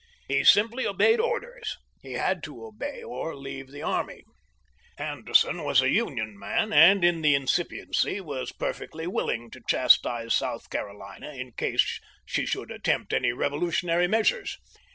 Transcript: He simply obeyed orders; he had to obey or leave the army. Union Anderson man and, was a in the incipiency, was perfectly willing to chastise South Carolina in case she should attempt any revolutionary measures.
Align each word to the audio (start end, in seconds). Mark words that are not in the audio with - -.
He 0.27 0.43
simply 0.43 0.87
obeyed 0.87 1.19
orders; 1.19 1.77
he 2.01 2.13
had 2.13 2.41
to 2.45 2.65
obey 2.65 3.03
or 3.03 3.35
leave 3.35 3.69
the 3.69 3.83
army. 3.83 4.23
Union 4.23 4.25
Anderson 5.17 5.51
man 5.57 5.57
and, 5.57 5.65
was 5.67 6.73
a 6.73 7.03
in 7.07 7.21
the 7.21 7.35
incipiency, 7.35 8.19
was 8.19 8.51
perfectly 8.51 9.05
willing 9.05 9.51
to 9.51 9.61
chastise 9.69 10.33
South 10.33 10.71
Carolina 10.71 11.29
in 11.33 11.51
case 11.51 11.99
she 12.25 12.47
should 12.47 12.71
attempt 12.71 13.13
any 13.13 13.31
revolutionary 13.31 14.07
measures. 14.07 14.57